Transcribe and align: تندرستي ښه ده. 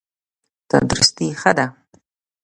تندرستي 0.69 1.27
ښه 1.41 1.51
ده. 1.57 1.65